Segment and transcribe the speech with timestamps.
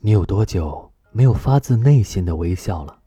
[0.00, 3.00] 你有多久没有发自内心的微笑了？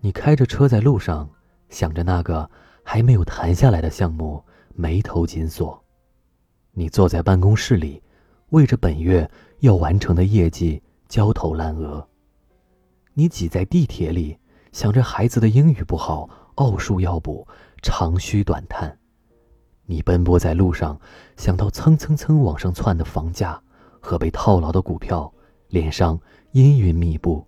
[0.00, 1.28] 你开着车在路上，
[1.68, 2.50] 想着那个
[2.82, 4.42] 还没有谈下来的项目，
[4.74, 5.78] 眉头紧锁；
[6.72, 8.02] 你坐在办公室里，
[8.48, 12.02] 为着本月要完成的业绩焦头烂额；
[13.12, 14.38] 你挤在地铁里，
[14.72, 17.46] 想着孩子的英语不好，奥数要补，
[17.82, 18.88] 长吁短叹；
[19.84, 20.98] 你奔波在路上，
[21.36, 23.62] 想到蹭蹭蹭往上窜的房价。
[24.00, 25.30] 和被套牢的股票，
[25.68, 26.18] 脸上
[26.52, 27.46] 阴云密布，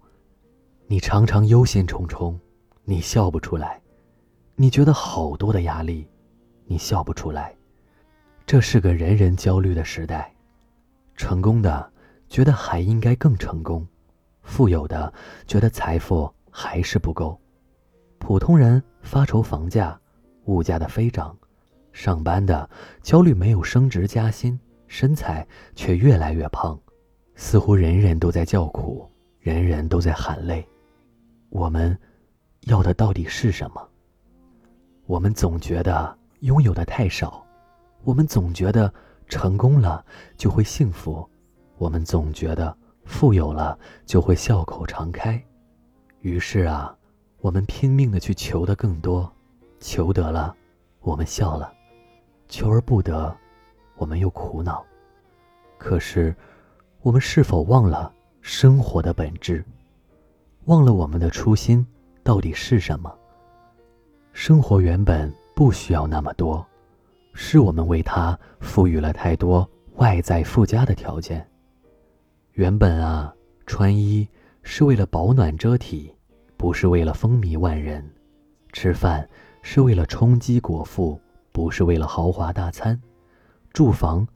[0.86, 2.36] 你常常忧心忡忡，
[2.84, 3.80] 你笑不出来，
[4.56, 6.06] 你觉得好多的压力，
[6.66, 7.54] 你笑不出来。
[8.44, 10.34] 这是个人人焦虑的时代，
[11.16, 11.90] 成功的
[12.28, 13.86] 觉得还应该更成功，
[14.42, 15.12] 富有的
[15.46, 17.40] 觉得财富还是不够，
[18.18, 19.98] 普通人发愁房价、
[20.44, 21.36] 物价的飞涨，
[21.92, 22.68] 上班的
[23.02, 24.58] 焦虑没有升职加薪。
[24.92, 26.76] 身材却越来越胖，
[27.40, 30.64] 似乎人人都在叫苦，人人都在喊累。
[31.48, 31.98] 我们
[32.66, 33.88] 要的到底是什么？
[35.06, 37.42] 我们总觉得拥有的太少，
[38.04, 38.92] 我们总觉得
[39.26, 40.04] 成功了
[40.36, 41.26] 就会幸福，
[41.78, 45.42] 我们总觉得富有了就会笑口常开。
[46.20, 46.94] 于是啊，
[47.40, 49.32] 我们拼命的去求的更多，
[49.80, 50.54] 求得了，
[51.00, 51.72] 我们笑了；
[52.48, 53.34] 求而不得。
[53.96, 54.84] 我们又苦恼，
[55.78, 56.36] 可是，
[57.02, 58.12] 我们是否忘了
[58.42, 59.64] 生活的本质？
[60.66, 61.84] 忘了我们的初心
[62.22, 63.10] 到底是什么？
[64.34, 66.64] 生活原本不需要那么多，
[67.32, 71.48] 是我们为它赋予了太多外在附加的条件。
[72.52, 73.34] 原本啊，
[73.64, 74.28] 穿衣
[74.62, 76.14] 是为了保暖遮体，
[76.58, 78.02] 不是为了风靡万人；
[78.74, 79.26] 吃饭
[79.62, 81.18] 是为了充饥果腹，
[81.50, 83.00] 不是为了豪华大餐。
[83.72, 84.28] 住房，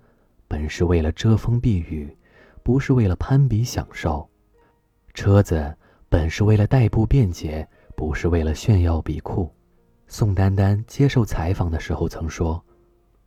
[0.49, 2.17] 本是为了遮风避雨，
[2.65, 4.27] 不是为了攀比享受；
[5.13, 5.73] 车子
[6.09, 9.49] 本是为了代步便捷，不是为了炫耀比酷。
[10.09, 12.61] 宋丹丹接受采访的时候曾说：“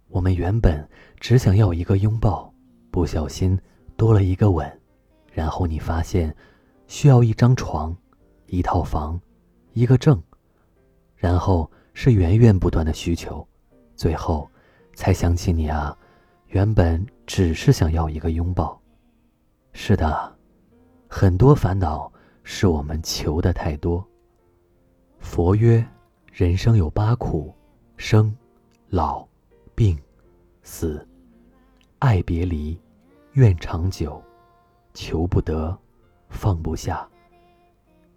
[0.10, 0.86] 我们原本
[1.20, 2.52] 只想要一个拥抱，
[2.92, 3.58] 不小心
[3.96, 4.68] 多了一个吻，
[5.32, 6.36] 然后你发现
[6.88, 7.96] 需要一张床、
[8.48, 9.18] 一套房、
[9.74, 10.22] 一个证，
[11.16, 13.48] 然后是源源不断的需求，
[13.96, 14.50] 最后。”
[14.98, 15.96] 才想起你啊，
[16.48, 18.82] 原本只是想要一个拥抱。
[19.80, 20.36] 是的，
[21.08, 22.12] 很多烦恼
[22.44, 24.04] 是我们求的太多。
[25.20, 25.86] 佛曰：
[26.34, 27.54] 人生有八苦：
[27.96, 28.36] 生、
[28.90, 29.26] 老、
[29.76, 29.96] 病、
[30.64, 31.08] 死、
[32.00, 32.78] 爱别离、
[33.34, 34.20] 怨长久、
[34.96, 35.78] 求不得、
[36.28, 37.08] 放不下。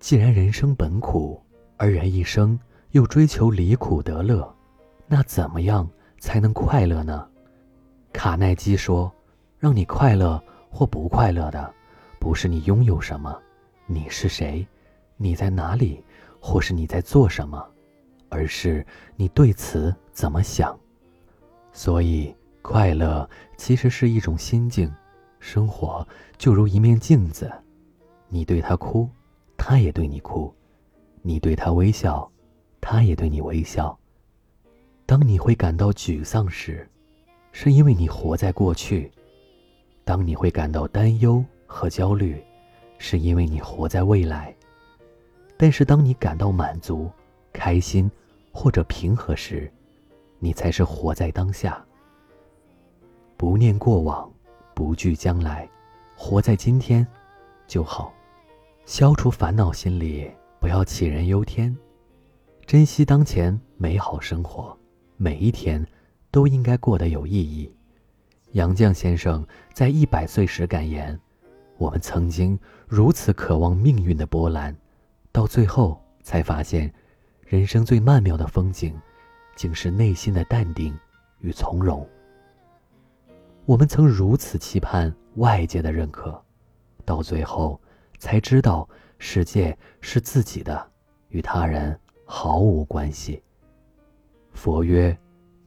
[0.00, 1.41] 既然人生本苦，
[1.77, 2.59] 而人一生
[2.92, 4.50] 又追求离苦得乐，
[5.06, 5.87] 那怎么样？
[6.19, 7.28] 才能快乐呢？
[8.15, 9.12] 卡耐基说
[9.60, 11.75] ：“让你快乐或不快乐的，
[12.19, 13.36] 不是你拥有什么，
[13.86, 14.66] 你是谁，
[15.16, 16.03] 你在哪里，
[16.41, 17.62] 或是你在做什么，
[18.28, 18.86] 而是
[19.16, 20.78] 你对此怎么想。”
[21.72, 24.92] 所以，快乐其实是一种心境。
[25.38, 27.50] 生活就如一面镜子，
[28.28, 29.09] 你对他哭，
[29.56, 30.53] 他也对你哭；
[31.22, 32.30] 你对他微笑，
[32.78, 33.98] 他也对你微笑。
[35.06, 36.86] 当你会感到沮丧时，
[37.53, 39.10] 是因为你活在过去；
[40.10, 42.43] 当你会感到担忧和焦虑，
[42.98, 44.53] 是因为你活在未来。
[45.56, 47.09] 但是，当你感到满足、
[47.53, 48.10] 开心
[48.50, 49.72] 或者平和时，
[50.41, 51.81] 你才是活在当下。
[53.37, 54.28] 不念过往，
[54.75, 55.71] 不惧将来，
[56.16, 57.06] 活在今天
[57.69, 58.12] 就好。
[58.87, 60.28] 消除烦恼心理，
[60.59, 61.72] 不要杞人忧天，
[62.66, 64.77] 珍惜当前美好生活。
[65.16, 65.87] 每一天
[66.32, 67.72] 都应该过得有意义。
[68.52, 71.18] 杨绛先生在一百岁时感言
[71.78, 74.76] ：“我们曾经如此渴望命运的波澜，
[75.30, 76.92] 到最后才发现，
[77.46, 78.92] 人生最曼妙的风景，
[79.54, 80.98] 竟是内心的淡定
[81.38, 82.04] 与从容。
[83.66, 86.42] 我们曾如此期盼外界的认可，
[87.04, 87.80] 到最后
[88.18, 88.88] 才知道，
[89.18, 90.91] 世界是自己的，
[91.28, 93.41] 与他人毫无关系。”
[94.53, 95.16] 佛曰：“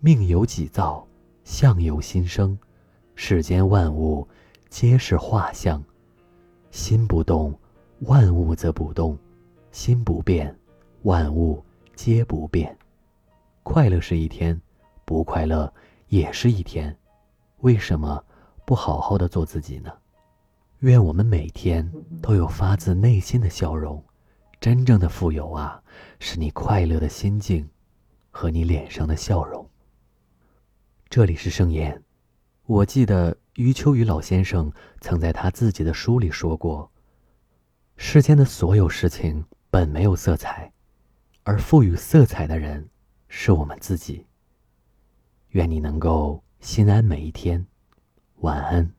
[0.01, 1.07] 命由己造，
[1.45, 2.59] 相由心生。
[3.15, 4.27] 世间万物
[4.69, 5.83] 皆是画像。
[6.71, 7.57] 心不动，
[7.99, 9.15] 万物则不动；
[9.71, 10.55] 心不变，
[11.03, 11.63] 万物
[11.95, 12.75] 皆不变。
[13.63, 14.59] 快乐是一天，
[15.05, 15.71] 不快乐
[16.07, 16.95] 也是一天。
[17.59, 18.23] 为什么
[18.65, 19.91] 不好好的做自己呢？
[20.79, 21.89] 愿我们每天
[22.21, 24.03] 都有发自内心的笑容。
[24.59, 25.81] 真正的富有啊，
[26.19, 27.67] 是你快乐的心境。”
[28.35, 29.63] 和你脸上的笑容。
[31.07, 32.01] 这里是盛言，
[32.65, 34.71] 我记得余秋雨老先生
[35.01, 36.89] 曾在他自己的书里说过
[37.97, 40.71] ：“世间的所有事情本没有色彩，
[41.43, 42.89] 而赋予色彩的人
[43.27, 44.25] 是我们自己。”
[45.51, 47.67] 愿你能够心安每一天，
[48.37, 48.89] 晚安。